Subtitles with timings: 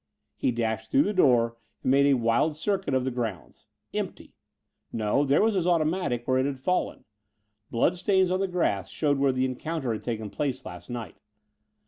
[0.35, 3.67] He dashed through the door and made a wild circuit of the grounds.
[3.93, 4.33] Empty!
[4.91, 7.05] No there was his automatic, where it had fallen.
[7.69, 11.17] Blood stains on the grass showed where the encounter had taken place last night.